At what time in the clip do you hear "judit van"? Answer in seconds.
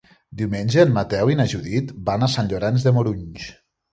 1.51-2.27